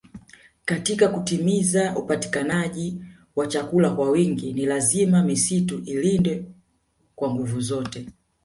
Katika 0.65 1.07
kutimiza 1.07 1.95
upatikanaji 1.97 3.01
wa 3.35 3.47
chakula 3.47 3.89
kwa 3.89 4.09
wingi 4.09 4.53
ni 4.53 4.65
lazima 4.65 5.23
misitu 5.23 5.79
ilindwe 5.85 6.45
kwa 7.15 7.33
nguvu 7.33 7.61
zote 7.61 8.07